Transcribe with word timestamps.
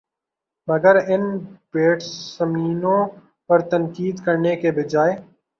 مگر 0.67 0.95
ان 1.07 1.23
بیٹسمینوں 1.73 3.01
پر 3.49 3.59
تنقید 3.69 4.15
کرنے 4.25 4.55
کے 4.55 4.71
بجائے 4.71 5.15